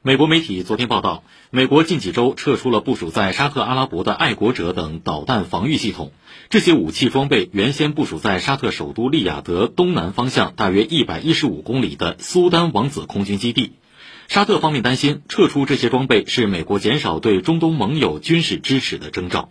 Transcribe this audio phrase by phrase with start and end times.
[0.00, 6.12] 美国媒体昨天报道美国近几周撤出了部署在沙特阿拉伯的爱国者等导弹防御系统
[6.50, 13.72] 这些武器装备原先部署在沙特首都利雅得东南方向大约一百一十五公里的苏丹王子空军基地。
[14.28, 19.50] 沙特方面担心撤出这些装备是美国减少对中东盟友军事支持的征兆。